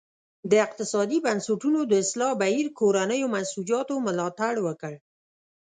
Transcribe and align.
د 0.51 0.53
اقتصادي 0.65 1.17
بنسټونو 1.25 1.79
د 1.85 1.93
اصلاح 2.03 2.31
بهیر 2.41 2.65
کورنیو 2.79 3.31
منسوجاتو 3.35 3.95
ملاتړ 4.07 4.53
وکړ. 4.67 4.93